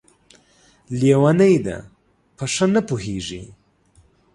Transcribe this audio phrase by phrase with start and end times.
[0.99, 1.77] لېونۍ ده،
[2.37, 3.43] په ښه نه پوهېږي!